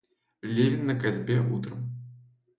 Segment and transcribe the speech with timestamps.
[0.41, 1.91] Левин на косьбе утром.